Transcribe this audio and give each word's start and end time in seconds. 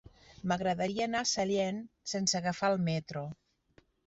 M'agradaria 0.51 1.05
anar 1.07 1.21
a 1.25 1.31
Sallent 1.31 1.83
sense 2.15 2.39
agafar 2.41 2.71
el 2.77 2.83
metro. 2.89 3.25